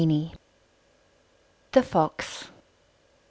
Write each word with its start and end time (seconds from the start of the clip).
]THE 1.73 1.83
FOX. 1.83 2.47